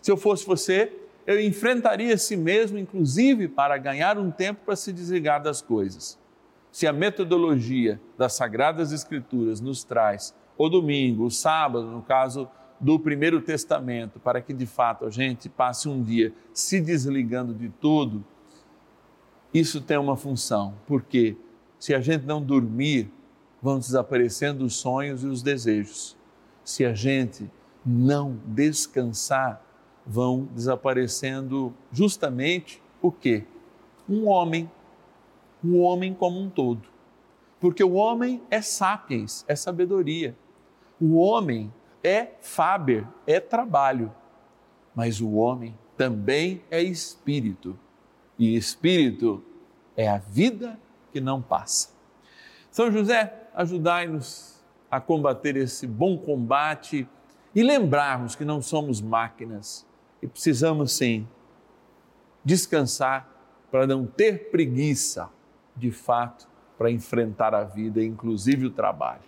Se 0.00 0.10
eu 0.10 0.16
fosse 0.16 0.46
você, 0.46 0.92
eu 1.26 1.40
enfrentaria 1.40 2.16
si 2.18 2.36
mesmo, 2.36 2.78
inclusive 2.78 3.48
para 3.48 3.76
ganhar 3.78 4.18
um 4.18 4.30
tempo 4.30 4.60
para 4.64 4.76
se 4.76 4.92
desligar 4.92 5.42
das 5.42 5.62
coisas. 5.62 6.18
Se 6.70 6.86
a 6.86 6.92
metodologia 6.92 8.00
das 8.18 8.34
Sagradas 8.34 8.92
Escrituras 8.92 9.60
nos 9.60 9.84
traz 9.84 10.34
o 10.56 10.68
domingo, 10.68 11.24
o 11.24 11.30
sábado, 11.30 11.86
no 11.86 12.02
caso 12.02 12.48
do 12.80 12.98
Primeiro 12.98 13.40
Testamento, 13.40 14.18
para 14.20 14.40
que 14.40 14.52
de 14.52 14.66
fato 14.66 15.04
a 15.04 15.10
gente 15.10 15.48
passe 15.48 15.88
um 15.88 16.02
dia 16.02 16.32
se 16.52 16.80
desligando 16.80 17.54
de 17.54 17.68
tudo, 17.68 18.24
isso 19.52 19.80
tem 19.80 19.96
uma 19.96 20.16
função, 20.16 20.74
porque 20.86 21.36
se 21.78 21.94
a 21.94 22.00
gente 22.00 22.26
não 22.26 22.42
dormir, 22.42 23.10
vão 23.62 23.78
desaparecendo 23.78 24.64
os 24.64 24.76
sonhos 24.76 25.22
e 25.22 25.26
os 25.26 25.42
desejos. 25.42 26.16
Se 26.64 26.84
a 26.84 26.92
gente 26.92 27.50
não 27.84 28.38
descansar, 28.46 29.62
vão 30.06 30.48
desaparecendo 30.52 31.72
justamente 31.92 32.82
o 33.00 33.12
quê? 33.12 33.44
Um 34.08 34.26
homem, 34.28 34.70
um 35.62 35.80
homem 35.80 36.12
como 36.12 36.40
um 36.40 36.50
todo. 36.50 36.82
Porque 37.60 37.82
o 37.82 37.94
homem 37.94 38.42
é 38.50 38.60
sapiens, 38.60 39.44
é 39.48 39.56
sabedoria. 39.56 40.36
O 41.00 41.16
homem 41.16 41.72
é 42.04 42.34
Faber, 42.42 43.08
é 43.26 43.40
trabalho, 43.40 44.14
mas 44.94 45.22
o 45.22 45.32
homem 45.32 45.76
também 45.96 46.62
é 46.70 46.82
espírito, 46.82 47.78
e 48.38 48.54
espírito 48.54 49.42
é 49.96 50.08
a 50.08 50.18
vida 50.18 50.78
que 51.10 51.20
não 51.20 51.40
passa. 51.40 51.88
São 52.70 52.92
José, 52.92 53.48
ajudai-nos 53.54 54.62
a 54.90 55.00
combater 55.00 55.56
esse 55.56 55.86
bom 55.86 56.18
combate 56.18 57.08
e 57.54 57.62
lembrarmos 57.62 58.36
que 58.36 58.44
não 58.44 58.60
somos 58.60 59.00
máquinas 59.00 59.86
e 60.20 60.26
precisamos 60.26 60.92
sim 60.92 61.26
descansar 62.44 63.28
para 63.70 63.86
não 63.86 64.06
ter 64.06 64.50
preguiça, 64.50 65.30
de 65.76 65.90
fato, 65.90 66.48
para 66.76 66.90
enfrentar 66.90 67.54
a 67.54 67.64
vida, 67.64 68.02
inclusive 68.02 68.66
o 68.66 68.70
trabalho. 68.70 69.22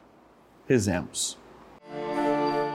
Rezemos. 0.68 1.38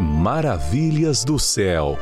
Maravilhas 0.00 1.24
do 1.24 1.40
céu. 1.40 1.98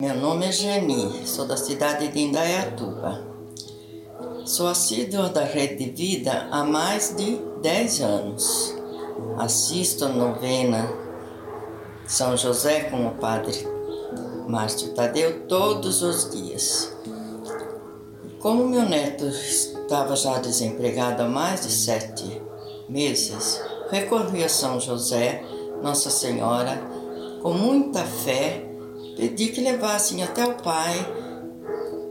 Meu 0.00 0.16
nome 0.16 0.46
é 0.46 0.52
Geni, 0.52 1.26
sou 1.26 1.46
da 1.46 1.58
cidade 1.58 2.08
de 2.08 2.18
Indaiatuba. 2.18 3.22
Sou 4.46 4.66
assídua 4.66 5.28
da 5.28 5.44
Rede 5.44 5.84
de 5.84 5.90
Vida 5.90 6.48
há 6.50 6.64
mais 6.64 7.14
de 7.14 7.38
10 7.60 8.00
anos. 8.00 8.74
Assisto 9.36 10.06
a 10.06 10.08
novena 10.08 10.88
São 12.06 12.34
José 12.34 12.84
com 12.84 13.06
o 13.08 13.10
Padre 13.16 13.68
Márcio 14.48 14.94
Tadeu 14.94 15.46
todos 15.46 16.00
os 16.00 16.30
dias. 16.30 16.96
Como 18.40 18.68
meu 18.68 18.88
neto 18.88 19.26
estava 19.26 20.16
já 20.16 20.38
desempregado 20.38 21.24
há 21.24 21.28
mais 21.28 21.60
de 21.60 21.70
sete 21.70 22.40
meses, 22.88 23.60
recorri 23.90 24.42
a 24.42 24.48
São 24.48 24.80
José, 24.80 25.44
Nossa 25.82 26.10
Senhora, 26.10 26.80
com 27.42 27.52
muita 27.52 28.04
fé, 28.04 28.64
pedi 29.16 29.48
que 29.48 29.60
levassem 29.60 30.22
até 30.22 30.44
o 30.44 30.54
Pai 30.54 31.06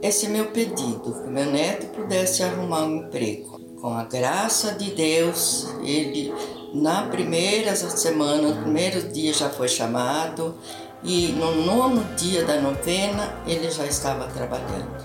esse 0.02 0.28
meu 0.28 0.46
pedido, 0.46 1.22
que 1.22 1.28
meu 1.28 1.46
neto 1.46 1.86
pudesse 1.88 2.42
arrumar 2.42 2.84
um 2.84 2.96
emprego. 2.96 3.60
Com 3.80 3.88
a 3.88 4.04
graça 4.04 4.72
de 4.72 4.90
Deus, 4.92 5.68
ele 5.82 6.32
na 6.72 7.02
primeira 7.02 7.74
semana, 7.74 8.48
no 8.48 8.62
primeiro 8.62 9.08
dia 9.08 9.32
já 9.32 9.48
foi 9.48 9.68
chamado 9.68 10.54
e 11.02 11.28
no 11.28 11.64
nono 11.64 12.04
dia 12.16 12.44
da 12.44 12.60
novena 12.60 13.42
ele 13.46 13.70
já 13.70 13.86
estava 13.86 14.26
trabalhando. 14.28 15.04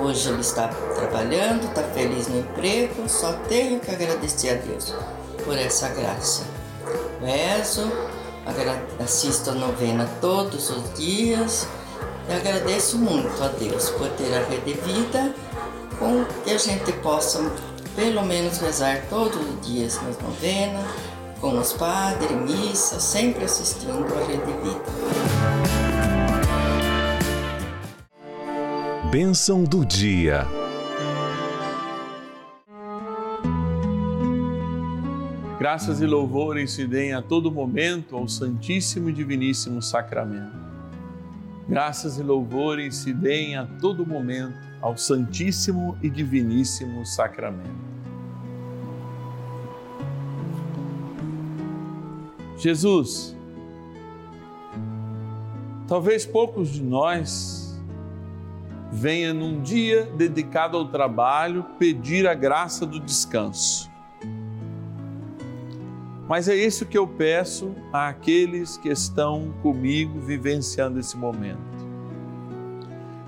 Hoje 0.00 0.28
ele 0.28 0.40
está 0.40 0.68
trabalhando, 0.68 1.66
está 1.66 1.82
feliz 1.82 2.26
no 2.26 2.40
emprego, 2.40 3.08
só 3.08 3.32
tenho 3.48 3.78
que 3.78 3.90
agradecer 3.90 4.50
a 4.50 4.54
Deus 4.54 4.92
por 5.44 5.56
essa 5.56 5.88
graça. 5.88 6.53
Rezo, 7.24 7.90
assisto 9.02 9.50
a 9.50 9.54
novena 9.54 10.06
todos 10.20 10.68
os 10.68 10.92
dias 10.94 11.66
e 12.28 12.32
agradeço 12.34 12.98
muito 12.98 13.42
a 13.42 13.48
Deus 13.48 13.88
por 13.90 14.08
ter 14.10 14.34
a 14.34 14.44
rede 14.44 14.74
vida 14.74 15.34
com 15.98 16.24
que 16.44 16.50
a 16.50 16.58
gente 16.58 16.92
possa 16.94 17.40
pelo 17.96 18.22
menos 18.26 18.58
rezar 18.58 19.02
todos 19.08 19.36
os 19.36 19.66
dias 19.66 19.98
nas 20.02 20.18
novenas 20.18 20.84
com 21.40 21.58
os 21.58 21.72
padres, 21.72 22.30
missa, 22.30 22.98
sempre 22.98 23.44
assistindo 23.44 24.06
a 24.14 24.26
Rede 24.26 24.52
Vida. 24.62 24.84
Bênção 29.10 29.62
do 29.62 29.84
dia. 29.84 30.46
Graças 35.64 36.02
e 36.02 36.06
louvores 36.06 36.72
se 36.72 36.86
deem 36.86 37.14
a 37.14 37.22
todo 37.22 37.50
momento 37.50 38.14
ao 38.14 38.28
Santíssimo 38.28 39.08
e 39.08 39.12
Diviníssimo 39.14 39.80
Sacramento. 39.80 40.54
Graças 41.66 42.18
e 42.18 42.22
louvores 42.22 42.96
se 42.96 43.14
deem 43.14 43.56
a 43.56 43.64
todo 43.64 44.04
momento 44.04 44.58
ao 44.82 44.94
Santíssimo 44.98 45.96
e 46.02 46.10
Diviníssimo 46.10 47.06
Sacramento. 47.06 47.70
Jesus, 52.58 53.34
talvez 55.88 56.26
poucos 56.26 56.68
de 56.68 56.82
nós 56.82 57.82
venha 58.92 59.32
num 59.32 59.62
dia 59.62 60.04
dedicado 60.14 60.76
ao 60.76 60.88
trabalho 60.88 61.64
pedir 61.78 62.28
a 62.28 62.34
graça 62.34 62.84
do 62.84 63.00
descanso. 63.00 63.93
Mas 66.28 66.48
é 66.48 66.54
isso 66.54 66.86
que 66.86 66.96
eu 66.96 67.06
peço 67.06 67.74
àqueles 67.92 68.76
que 68.76 68.88
estão 68.88 69.52
comigo 69.62 70.18
vivenciando 70.20 70.98
esse 70.98 71.16
momento. 71.16 71.74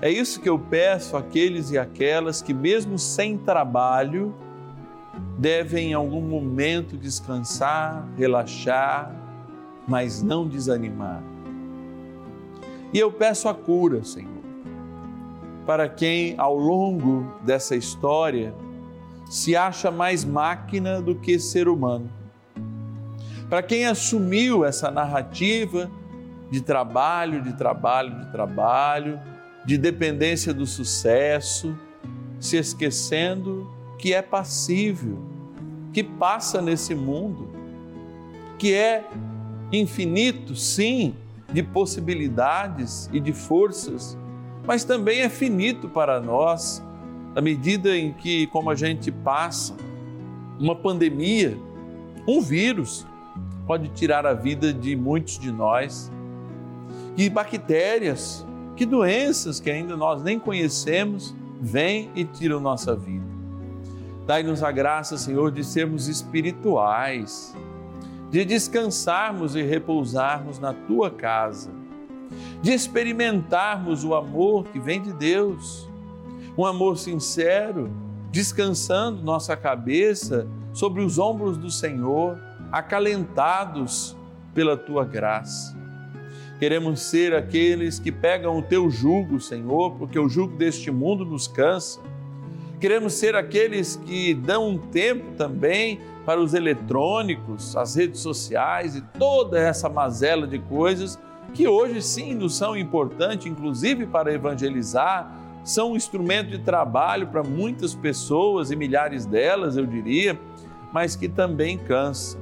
É 0.01 0.09
isso 0.09 0.39
que 0.39 0.49
eu 0.49 0.57
peço 0.57 1.15
àqueles 1.15 1.71
e 1.71 1.77
aquelas 1.77 2.41
que, 2.41 2.53
mesmo 2.53 2.97
sem 2.97 3.37
trabalho, 3.37 4.33
devem 5.37 5.91
em 5.91 5.93
algum 5.93 6.21
momento 6.21 6.97
descansar, 6.97 8.07
relaxar, 8.17 9.15
mas 9.87 10.21
não 10.21 10.47
desanimar. 10.47 11.21
E 12.93 12.99
eu 12.99 13.11
peço 13.11 13.47
a 13.49 13.53
cura, 13.53 14.03
Senhor, 14.03 14.31
para 15.65 15.87
quem 15.89 16.35
ao 16.37 16.57
longo 16.57 17.25
dessa 17.43 17.75
história 17.75 18.53
se 19.29 19.55
acha 19.55 19.91
mais 19.91 20.23
máquina 20.23 21.01
do 21.01 21.13
que 21.15 21.37
ser 21.37 21.67
humano. 21.67 22.09
Para 23.49 23.63
quem 23.63 23.85
assumiu 23.85 24.65
essa 24.65 24.91
narrativa 24.91 25.89
de 26.51 26.61
trabalho, 26.61 27.41
de 27.41 27.53
trabalho, 27.53 28.19
de 28.19 28.31
trabalho, 28.31 29.19
de 29.65 29.77
dependência 29.77 30.53
do 30.53 30.65
sucesso, 30.65 31.77
se 32.39 32.57
esquecendo 32.57 33.69
que 33.97 34.13
é 34.13 34.21
passível, 34.21 35.17
que 35.93 36.03
passa 36.03 36.61
nesse 36.61 36.93
mundo, 36.93 37.49
que 38.59 38.73
é 38.73 39.07
infinito, 39.71 40.55
sim, 40.55 41.15
de 41.51 41.63
possibilidades 41.63 43.09
e 43.13 43.19
de 43.19 43.31
forças, 43.31 44.17
mas 44.65 44.83
também 44.83 45.21
é 45.21 45.29
finito 45.29 45.87
para 45.87 46.19
nós, 46.19 46.83
na 47.33 47.41
medida 47.41 47.95
em 47.97 48.11
que, 48.11 48.47
como 48.47 48.69
a 48.69 48.75
gente 48.75 49.09
passa, 49.09 49.73
uma 50.59 50.75
pandemia, 50.75 51.57
um 52.27 52.41
vírus, 52.41 53.06
pode 53.67 53.89
tirar 53.89 54.25
a 54.25 54.33
vida 54.33 54.73
de 54.73 54.95
muitos 54.95 55.37
de 55.37 55.51
nós, 55.51 56.11
que 57.15 57.29
bactérias, 57.29 58.43
que 58.75 58.85
doenças 58.85 59.59
que 59.59 59.69
ainda 59.69 59.95
nós 59.95 60.23
nem 60.23 60.39
conhecemos, 60.39 61.35
vêm 61.61 62.09
e 62.15 62.23
tiram 62.23 62.59
nossa 62.59 62.95
vida. 62.95 63.27
Dai-nos 64.25 64.63
a 64.63 64.71
graça, 64.71 65.17
Senhor, 65.17 65.51
de 65.51 65.63
sermos 65.63 66.07
espirituais 66.07 67.55
de 68.29 68.43
descansarmos 68.43 69.55
e 69.55 69.61
repousarmos 69.61 70.59
na 70.59 70.73
tua 70.73 71.09
casa, 71.09 71.71
de 72.61 72.73
experimentarmos 72.73 74.03
o 74.03 74.13
amor 74.13 74.65
que 74.65 74.79
vem 74.79 75.01
de 75.01 75.13
Deus, 75.13 75.87
um 76.57 76.65
amor 76.65 76.97
sincero, 76.97 77.89
descansando 78.29 79.23
nossa 79.23 79.55
cabeça 79.55 80.47
sobre 80.73 81.01
os 81.01 81.17
ombros 81.17 81.57
do 81.57 81.71
Senhor, 81.71 82.37
acalentados 82.71 84.15
pela 84.53 84.75
tua 84.75 85.05
graça. 85.05 85.75
Queremos 86.59 87.01
ser 87.01 87.35
aqueles 87.35 87.99
que 87.99 88.11
pegam 88.11 88.57
o 88.57 88.63
teu 88.63 88.89
jugo, 88.89 89.39
Senhor, 89.39 89.91
porque 89.91 90.17
o 90.17 90.27
jugo 90.27 90.55
deste 90.57 90.89
mundo 90.89 91.23
nos 91.23 91.47
cansa 91.47 92.01
Queremos 92.79 93.13
ser 93.13 93.35
aqueles 93.35 93.95
que 93.95 94.35
dão 94.35 94.69
um 94.69 94.77
tempo 94.77 95.31
também 95.35 95.99
para 96.23 96.39
os 96.39 96.53
eletrônicos, 96.53 97.75
as 97.75 97.95
redes 97.95 98.19
sociais 98.19 98.95
e 98.95 99.01
toda 99.17 99.59
essa 99.59 99.89
mazela 99.89 100.45
de 100.45 100.59
coisas 100.59 101.17
que 101.55 101.67
hoje 101.67 102.03
sim 102.03 102.35
nos 102.35 102.55
são 102.55 102.77
importantes, 102.77 103.47
inclusive 103.47 104.05
para 104.05 104.31
evangelizar, 104.31 105.33
são 105.63 105.93
um 105.93 105.95
instrumento 105.95 106.51
de 106.51 106.59
trabalho 106.59 107.27
para 107.27 107.41
muitas 107.41 107.95
pessoas 107.95 108.69
e 108.69 108.75
milhares 108.75 109.25
delas, 109.25 109.75
eu 109.75 109.85
diria, 109.85 110.39
mas 110.93 111.15
que 111.15 111.27
também 111.27 111.79
cansam. 111.79 112.39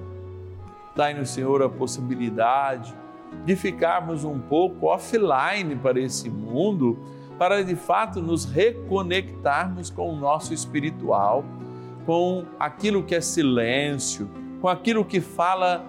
Dai-nos, 0.95 1.29
Senhor, 1.29 1.61
a 1.61 1.69
possibilidade 1.69 2.95
de 3.43 3.55
ficarmos 3.55 4.23
um 4.23 4.39
pouco 4.39 4.87
offline 4.87 5.75
para 5.75 5.99
esse 5.99 6.29
mundo, 6.29 6.97
para 7.37 7.63
de 7.63 7.75
fato 7.75 8.21
nos 8.21 8.45
reconectarmos 8.45 9.89
com 9.89 10.13
o 10.13 10.15
nosso 10.15 10.53
espiritual, 10.53 11.43
com 12.05 12.45
aquilo 12.57 13.03
que 13.03 13.13
é 13.13 13.19
silêncio, 13.19 14.29
com 14.61 14.69
aquilo 14.69 15.03
que 15.03 15.19
fala 15.19 15.83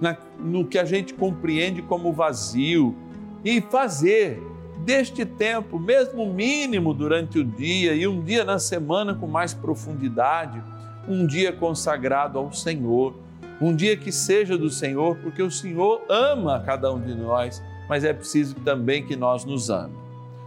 na, 0.00 0.16
no 0.38 0.64
que 0.64 0.78
a 0.78 0.84
gente 0.84 1.14
compreende 1.14 1.80
como 1.82 2.12
vazio 2.12 2.96
e 3.44 3.60
fazer 3.60 4.42
deste 4.84 5.24
tempo, 5.24 5.78
mesmo 5.78 6.32
mínimo 6.32 6.92
durante 6.92 7.38
o 7.38 7.44
dia 7.44 7.94
e 7.94 8.08
um 8.08 8.20
dia 8.22 8.44
na 8.44 8.58
semana 8.58 9.14
com 9.14 9.26
mais 9.26 9.54
profundidade, 9.54 10.60
um 11.06 11.26
dia 11.26 11.52
consagrado 11.52 12.38
ao 12.38 12.52
Senhor, 12.52 13.14
um 13.60 13.74
dia 13.74 13.96
que 13.96 14.12
seja 14.12 14.56
do 14.56 14.70
Senhor, 14.70 15.16
porque 15.16 15.42
o 15.42 15.50
Senhor 15.50 16.02
ama 16.08 16.60
cada 16.60 16.92
um 16.92 17.00
de 17.00 17.14
nós, 17.14 17.62
mas 17.88 18.04
é 18.04 18.12
preciso 18.12 18.54
também 18.56 19.04
que 19.04 19.16
nós 19.16 19.44
nos 19.44 19.70
amemos, 19.70 19.98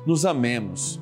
nos 0.05 0.25
amemos, 0.25 1.01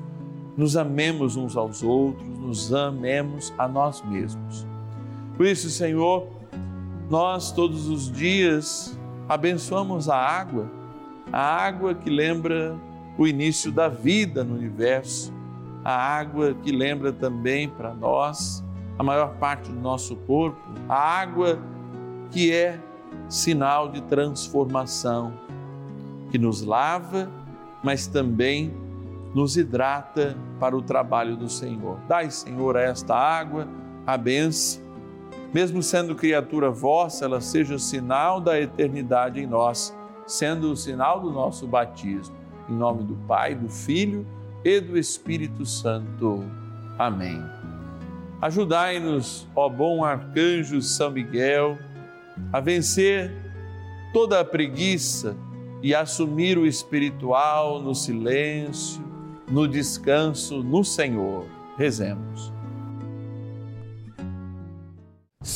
nos 0.57 0.75
amemos 0.75 1.35
uns 1.35 1.55
aos 1.55 1.83
outros, 1.83 2.27
nos 2.39 2.73
amemos 2.73 3.53
a 3.57 3.67
nós 3.67 4.01
mesmos. 4.01 4.65
Por 5.37 5.45
isso, 5.45 5.69
Senhor, 5.69 6.27
nós 7.09 7.51
todos 7.51 7.87
os 7.87 8.11
dias 8.11 8.97
abençoamos 9.27 10.09
a 10.09 10.17
água, 10.17 10.69
a 11.31 11.39
água 11.39 11.93
que 11.93 12.09
lembra 12.09 12.75
o 13.17 13.27
início 13.27 13.71
da 13.71 13.87
vida 13.87 14.43
no 14.43 14.55
universo, 14.55 15.33
a 15.83 15.93
água 15.93 16.55
que 16.63 16.71
lembra 16.71 17.13
também 17.13 17.69
para 17.69 17.93
nós 17.93 18.63
a 18.97 19.03
maior 19.03 19.35
parte 19.35 19.69
do 19.69 19.79
nosso 19.79 20.15
corpo, 20.15 20.59
a 20.89 20.95
água 20.95 21.59
que 22.31 22.53
é 22.53 22.79
sinal 23.27 23.89
de 23.89 24.01
transformação, 24.01 25.33
que 26.31 26.37
nos 26.37 26.61
lava, 26.61 27.29
mas 27.83 28.07
também 28.07 28.73
nos 29.33 29.57
hidrata 29.57 30.35
para 30.59 30.75
o 30.75 30.81
trabalho 30.81 31.35
do 31.35 31.49
Senhor. 31.49 31.99
Dai, 32.07 32.29
Senhor, 32.31 32.77
a 32.77 32.81
esta 32.81 33.15
água 33.15 33.67
a 34.05 34.17
benção 34.17 34.89
mesmo 35.53 35.81
sendo 35.81 36.13
criatura 36.13 36.69
vossa, 36.69 37.25
ela 37.25 37.41
seja 37.41 37.79
sinal 37.79 38.39
da 38.39 38.59
eternidade 38.59 39.39
em 39.39 39.47
nós, 39.47 39.95
sendo 40.27 40.71
o 40.71 40.77
sinal 40.77 41.19
do 41.19 41.31
nosso 41.31 41.67
batismo. 41.67 42.35
Em 42.69 42.73
nome 42.73 43.03
do 43.03 43.15
Pai, 43.27 43.55
do 43.55 43.67
Filho 43.67 44.27
e 44.63 44.79
do 44.79 44.95
Espírito 44.95 45.65
Santo. 45.65 46.43
Amém. 46.99 47.43
Ajudai-nos, 48.39 49.47
ó 49.55 49.67
bom 49.67 50.03
arcanjo 50.03 50.81
São 50.83 51.09
Miguel, 51.09 51.79
a 52.51 52.59
vencer 52.59 53.31
toda 54.13 54.39
a 54.39 54.45
preguiça 54.45 55.35
e 55.81 55.95
assumir 55.95 56.57
o 56.57 56.65
espiritual 56.65 57.81
no 57.81 57.95
silêncio, 57.95 59.01
no 59.49 59.67
descanso 59.67 60.61
no 60.63 60.83
Senhor. 60.83 61.45
Rezemos. 61.77 62.59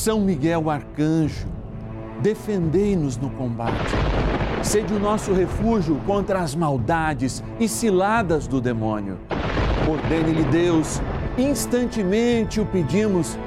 são 0.04 0.20
Miguel 0.20 0.68
Arcanjo, 0.68 1.46
defendei-nos 2.20 3.16
no 3.16 3.30
combate. 3.30 3.94
Sede 4.62 4.92
o 4.92 4.98
nosso 4.98 5.32
refúgio 5.32 5.96
contra 6.04 6.40
as 6.40 6.54
maldades 6.54 7.42
e 7.60 7.68
ciladas 7.68 8.46
do 8.46 8.60
demônio. 8.60 9.18
Ordene-lhe 9.88 10.44
Deus, 10.44 11.00
instantemente 11.38 12.60
o 12.60 12.66
pedimos, 12.66 13.38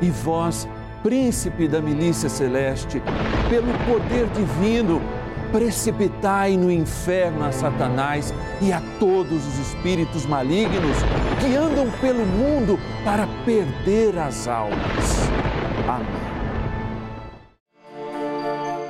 e 0.00 0.08
vós, 0.08 0.68
príncipe 1.06 1.68
da 1.68 1.80
milícia 1.80 2.28
celeste, 2.28 3.00
pelo 3.48 3.72
poder 3.86 4.26
divino, 4.30 5.00
precipitai 5.52 6.56
no 6.56 6.68
inferno 6.68 7.44
a 7.44 7.52
Satanás 7.52 8.34
e 8.60 8.72
a 8.72 8.82
todos 8.98 9.46
os 9.46 9.58
espíritos 9.60 10.26
malignos 10.26 10.96
que 11.38 11.54
andam 11.54 11.88
pelo 12.00 12.26
mundo 12.26 12.76
para 13.04 13.24
perder 13.44 14.18
as 14.18 14.48
almas. 14.48 15.28
Amém. 15.86 16.08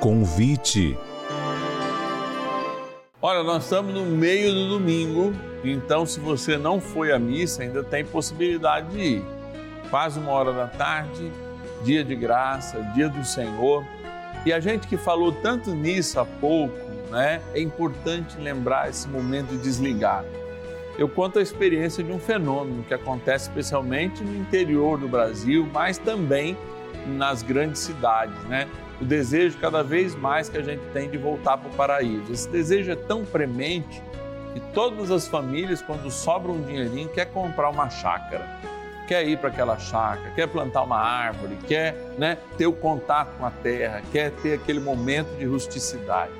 Convite. 0.00 0.98
Olha, 3.20 3.42
nós 3.42 3.64
estamos 3.64 3.92
no 3.92 4.06
meio 4.06 4.54
do 4.54 4.68
domingo, 4.70 5.34
então 5.62 6.06
se 6.06 6.18
você 6.18 6.56
não 6.56 6.80
foi 6.80 7.12
à 7.12 7.18
missa, 7.18 7.62
ainda 7.62 7.84
tem 7.84 8.06
possibilidade 8.06 8.88
de 8.88 9.00
ir. 9.00 9.24
Quase 9.90 10.18
uma 10.18 10.32
hora 10.32 10.54
da 10.54 10.66
tarde, 10.66 11.30
dia 11.82 12.04
de 12.04 12.14
graça, 12.14 12.80
dia 12.94 13.08
do 13.08 13.24
Senhor. 13.24 13.84
E 14.44 14.52
a 14.52 14.60
gente 14.60 14.86
que 14.86 14.96
falou 14.96 15.32
tanto 15.32 15.74
nisso 15.74 16.20
há 16.20 16.24
pouco, 16.24 16.76
né? 17.10 17.40
É 17.54 17.60
importante 17.60 18.38
lembrar 18.38 18.88
esse 18.88 19.08
momento 19.08 19.48
de 19.48 19.58
desligar. 19.58 20.24
Eu 20.98 21.08
conto 21.08 21.38
a 21.38 21.42
experiência 21.42 22.02
de 22.02 22.10
um 22.10 22.18
fenômeno 22.18 22.82
que 22.82 22.94
acontece 22.94 23.48
especialmente 23.48 24.24
no 24.24 24.34
interior 24.34 24.98
do 24.98 25.06
Brasil, 25.06 25.68
mas 25.72 25.98
também 25.98 26.56
nas 27.06 27.42
grandes 27.42 27.80
cidades, 27.82 28.42
né? 28.44 28.66
O 29.00 29.04
desejo 29.04 29.58
cada 29.58 29.82
vez 29.82 30.14
mais 30.14 30.48
que 30.48 30.56
a 30.56 30.62
gente 30.62 30.82
tem 30.94 31.10
de 31.10 31.18
voltar 31.18 31.58
para 31.58 31.68
o 31.68 31.74
paraíso. 31.74 32.32
Esse 32.32 32.48
desejo 32.48 32.90
é 32.92 32.96
tão 32.96 33.26
premente 33.26 34.02
que 34.54 34.60
todas 34.72 35.10
as 35.10 35.28
famílias, 35.28 35.82
quando 35.82 36.10
sobra 36.10 36.50
um 36.50 36.62
dinheirinho, 36.62 37.08
quer 37.10 37.26
comprar 37.26 37.68
uma 37.68 37.90
chácara, 37.90 38.48
quer 39.06 39.26
ir 39.26 39.38
para 39.38 39.48
aquela 39.48 39.78
chácara, 39.78 40.30
quer 40.34 40.46
plantar 40.48 40.82
uma 40.82 40.98
árvore, 40.98 41.56
quer 41.66 41.94
né, 42.18 42.38
ter 42.56 42.66
o 42.66 42.72
contato 42.72 43.36
com 43.38 43.46
a 43.46 43.50
terra, 43.50 44.02
quer 44.12 44.30
ter 44.30 44.54
aquele 44.54 44.80
momento 44.80 45.28
de 45.38 45.44
rusticidade. 45.44 46.32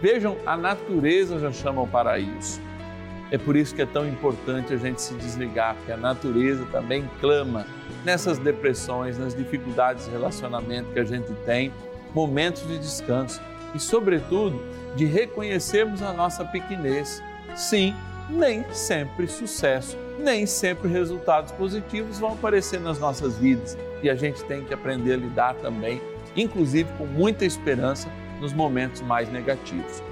Vejam, 0.00 0.36
a 0.44 0.56
natureza 0.56 1.38
já 1.38 1.52
chama 1.52 1.82
o 1.82 1.86
paraíso. 1.86 2.60
É 3.30 3.38
por 3.38 3.56
isso 3.56 3.74
que 3.74 3.80
é 3.80 3.86
tão 3.86 4.06
importante 4.06 4.74
a 4.74 4.76
gente 4.76 5.00
se 5.00 5.14
desligar, 5.14 5.74
porque 5.74 5.92
a 5.92 5.96
natureza 5.96 6.66
também 6.70 7.08
clama 7.18 7.66
nessas 8.04 8.38
depressões, 8.38 9.18
nas 9.18 9.34
dificuldades 9.34 10.04
de 10.04 10.10
relacionamento 10.10 10.92
que 10.92 11.00
a 11.00 11.04
gente 11.04 11.32
tem, 11.46 11.72
momentos 12.14 12.66
de 12.66 12.78
descanso 12.78 13.40
e, 13.74 13.80
sobretudo, 13.80 14.60
de 14.94 15.06
reconhecermos 15.06 16.02
a 16.02 16.12
nossa 16.12 16.44
pequenez. 16.44 17.22
Sim, 17.54 17.94
nem 18.28 18.64
sempre 18.72 19.26
sucesso, 19.26 19.96
nem 20.18 20.46
sempre 20.46 20.88
resultados 20.88 21.52
positivos 21.52 22.18
vão 22.18 22.32
aparecer 22.32 22.80
nas 22.80 22.98
nossas 22.98 23.36
vidas 23.36 23.76
e 24.02 24.10
a 24.10 24.14
gente 24.14 24.42
tem 24.44 24.64
que 24.64 24.74
aprender 24.74 25.14
a 25.14 25.16
lidar 25.16 25.54
também, 25.54 26.00
inclusive 26.36 26.90
com 26.98 27.06
muita 27.06 27.44
esperança, 27.44 28.08
nos 28.40 28.52
momentos 28.52 29.00
mais 29.02 29.30
negativos. 29.30 30.02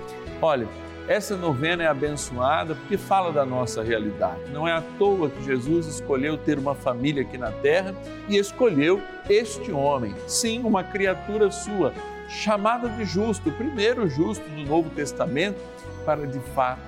Olha, 0.41 0.69
essa 1.09 1.37
novena 1.37 1.83
é 1.83 1.87
abençoada 1.89 2.77
porque 2.77 2.97
fala 2.97 3.33
da 3.33 3.45
nossa 3.45 3.83
realidade. 3.83 4.41
Não 4.53 4.69
é 4.69 4.73
à 4.73 4.81
toa 4.97 5.29
que 5.29 5.43
Jesus 5.43 5.87
escolheu 5.87 6.39
ter 6.39 6.57
uma 6.57 6.75
família 6.75 7.23
aqui 7.23 7.37
na 7.37 7.51
terra 7.51 7.93
e 8.29 8.37
escolheu 8.37 9.03
este 9.29 9.73
homem, 9.73 10.15
sim, 10.29 10.61
uma 10.61 10.85
criatura 10.85 11.51
sua, 11.51 11.93
chamada 12.29 12.89
de 12.89 13.05
justo, 13.05 13.49
o 13.49 13.53
primeiro 13.53 14.09
justo 14.09 14.49
do 14.49 14.65
Novo 14.65 14.89
Testamento, 14.91 15.61
para 16.05 16.25
de 16.27 16.39
fato 16.55 16.81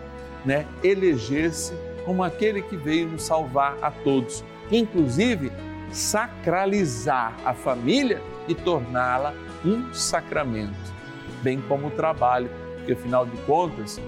né, 0.45 0.67
eleger-se 0.85 1.73
como 2.05 2.23
aquele 2.23 2.63
que 2.63 2.77
veio 2.77 3.09
nos 3.09 3.23
salvar 3.23 3.77
a 3.83 3.91
todos, 3.91 4.45
inclusive 4.71 5.53
sacralizar 5.91 7.35
a 7.45 7.53
família 7.53 8.21
e 8.49 8.55
torná-la 8.55 9.35
um 9.65 9.93
sacramento, 9.93 10.93
bem 11.43 11.61
como 11.63 11.89
o 11.89 11.91
trabalho, 11.91 12.51
porque 12.77 12.93
afinal 12.93 13.25
de 13.27 13.37
contas, 13.43 14.01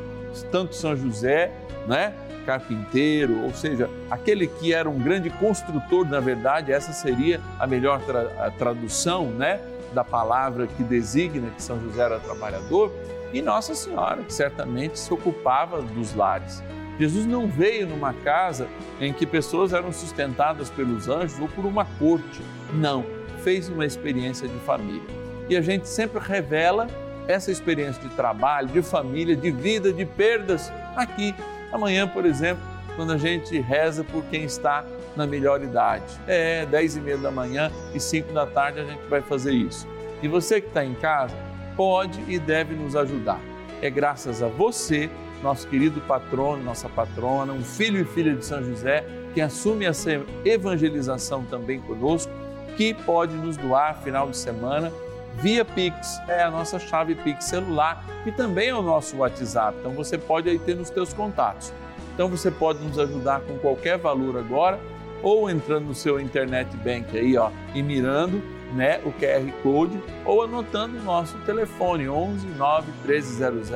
tanto 0.50 0.74
São 0.74 0.96
José, 0.96 1.52
né, 1.86 2.14
carpinteiro, 2.44 3.42
ou 3.42 3.54
seja, 3.54 3.88
aquele 4.10 4.46
que 4.46 4.74
era 4.74 4.88
um 4.88 4.98
grande 4.98 5.30
construtor, 5.30 6.06
na 6.06 6.20
verdade, 6.20 6.72
essa 6.72 6.92
seria 6.92 7.40
a 7.58 7.66
melhor 7.66 8.00
tra 8.02 8.46
a 8.46 8.50
tradução, 8.50 9.26
né, 9.26 9.60
da 9.92 10.02
palavra 10.04 10.66
que 10.66 10.82
designa 10.82 11.50
que 11.50 11.62
São 11.62 11.80
José 11.80 12.02
era 12.02 12.18
trabalhador, 12.18 12.92
e 13.32 13.40
Nossa 13.40 13.74
Senhora, 13.74 14.22
que 14.22 14.32
certamente 14.32 14.98
se 14.98 15.12
ocupava 15.12 15.82
dos 15.82 16.14
lares. 16.14 16.62
Jesus 16.98 17.26
não 17.26 17.48
veio 17.48 17.86
numa 17.86 18.12
casa 18.12 18.68
em 19.00 19.12
que 19.12 19.26
pessoas 19.26 19.72
eram 19.72 19.92
sustentadas 19.92 20.70
pelos 20.70 21.08
anjos 21.08 21.38
ou 21.40 21.48
por 21.48 21.64
uma 21.64 21.84
corte. 21.84 22.40
Não, 22.72 23.04
fez 23.42 23.68
uma 23.68 23.84
experiência 23.84 24.46
de 24.46 24.58
família. 24.60 25.02
E 25.48 25.56
a 25.56 25.60
gente 25.60 25.88
sempre 25.88 26.20
revela 26.20 26.86
essa 27.26 27.50
experiência 27.50 28.02
de 28.02 28.08
trabalho, 28.10 28.68
de 28.68 28.82
família, 28.82 29.34
de 29.34 29.50
vida, 29.50 29.92
de 29.92 30.04
perdas 30.04 30.72
aqui. 30.96 31.34
Amanhã, 31.72 32.06
por 32.06 32.24
exemplo, 32.24 32.62
quando 32.96 33.12
a 33.12 33.18
gente 33.18 33.58
reza 33.60 34.04
por 34.04 34.24
quem 34.26 34.44
está 34.44 34.84
na 35.16 35.26
melhor 35.26 35.62
idade. 35.62 36.18
É, 36.26 36.66
10 36.66 36.96
e 36.96 37.00
meia 37.00 37.18
da 37.18 37.30
manhã 37.30 37.70
e 37.94 38.00
5 38.00 38.32
da 38.32 38.46
tarde 38.46 38.80
a 38.80 38.84
gente 38.84 39.04
vai 39.08 39.20
fazer 39.20 39.52
isso. 39.52 39.86
E 40.22 40.28
você 40.28 40.60
que 40.60 40.68
está 40.68 40.84
em 40.84 40.94
casa, 40.94 41.36
pode 41.76 42.20
e 42.28 42.38
deve 42.38 42.74
nos 42.74 42.96
ajudar. 42.96 43.40
É 43.82 43.90
graças 43.90 44.42
a 44.42 44.48
você, 44.48 45.10
nosso 45.42 45.66
querido 45.68 46.00
patrono, 46.02 46.62
nossa 46.62 46.88
patrona, 46.88 47.52
um 47.52 47.62
filho 47.62 48.00
e 48.00 48.04
filha 48.04 48.34
de 48.34 48.44
São 48.44 48.62
José, 48.62 49.04
que 49.32 49.40
assume 49.40 49.84
essa 49.84 50.10
evangelização 50.44 51.44
também 51.44 51.80
conosco, 51.80 52.32
que 52.76 52.94
pode 52.94 53.34
nos 53.34 53.56
doar 53.56 54.00
final 54.02 54.30
de 54.30 54.36
semana 54.36 54.92
via 55.36 55.64
Pix, 55.64 56.20
é 56.28 56.42
a 56.42 56.50
nossa 56.50 56.78
chave 56.78 57.14
Pix 57.14 57.44
celular 57.44 58.04
e 58.24 58.32
também 58.32 58.68
é 58.68 58.74
o 58.74 58.82
nosso 58.82 59.16
WhatsApp. 59.16 59.76
Então 59.80 59.92
você 59.92 60.16
pode 60.16 60.48
aí 60.48 60.58
ter 60.58 60.76
nos 60.76 60.90
teus 60.90 61.12
contatos. 61.12 61.72
Então 62.14 62.28
você 62.28 62.50
pode 62.50 62.82
nos 62.84 62.98
ajudar 62.98 63.40
com 63.40 63.58
qualquer 63.58 63.98
valor 63.98 64.38
agora 64.38 64.78
ou 65.22 65.50
entrando 65.50 65.86
no 65.86 65.94
seu 65.94 66.20
internet 66.20 66.76
bank 66.76 67.16
aí, 67.16 67.36
ó, 67.36 67.50
e 67.74 67.82
mirando, 67.82 68.42
né, 68.74 69.00
o 69.04 69.12
QR 69.12 69.50
Code 69.62 69.98
ou 70.24 70.42
anotando 70.42 70.98
o 70.98 71.02
nosso 71.02 71.36
telefone 71.38 72.08
11 72.08 72.46
9 72.46 72.92
1300 73.06 73.72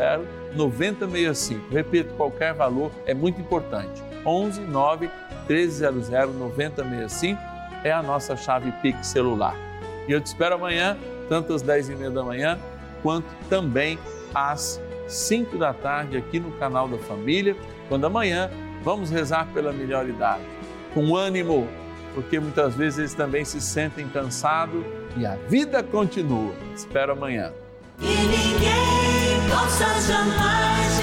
9065. 0.54 1.72
Repito, 1.72 2.14
qualquer 2.14 2.54
valor 2.54 2.90
é 3.06 3.14
muito 3.14 3.40
importante. 3.40 4.02
11 4.24 4.60
9 4.62 5.10
1300 5.48 6.08
9065 6.34 7.40
é 7.84 7.92
a 7.92 8.02
nossa 8.02 8.36
chave 8.36 8.72
Pix 8.82 9.06
celular. 9.06 9.56
E 10.06 10.12
eu 10.12 10.20
te 10.20 10.26
espero 10.26 10.54
amanhã 10.54 10.96
tanto 11.28 11.52
às 11.52 11.62
10 11.62 11.90
e 11.90 11.96
meia 11.96 12.10
da 12.10 12.24
manhã, 12.24 12.58
quanto 13.02 13.26
também 13.48 13.98
às 14.34 14.80
5 15.06 15.56
da 15.58 15.72
tarde 15.72 16.16
aqui 16.16 16.40
no 16.40 16.50
canal 16.52 16.88
da 16.88 16.98
Família, 16.98 17.56
quando 17.88 18.06
amanhã 18.06 18.50
vamos 18.82 19.10
rezar 19.10 19.46
pela 19.52 19.72
melhor 19.72 20.08
idade. 20.08 20.42
Com 20.94 21.14
ânimo, 21.14 21.68
porque 22.14 22.40
muitas 22.40 22.74
vezes 22.74 22.98
eles 22.98 23.14
também 23.14 23.44
se 23.44 23.60
sentem 23.60 24.08
cansados 24.08 24.82
e 25.16 25.26
a 25.26 25.36
vida 25.48 25.82
continua. 25.82 26.54
Espero 26.74 27.12
amanhã. 27.12 27.52
E 29.48 29.50
ninguém 29.50 29.56
possa 29.56 30.00
jamais 30.00 30.97